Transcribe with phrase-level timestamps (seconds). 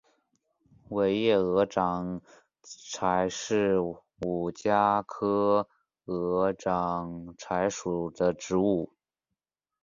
[0.89, 2.19] 尾叶鹅掌
[2.63, 3.77] 柴是
[4.25, 5.69] 五加科
[6.05, 8.93] 鹅掌柴属的植物。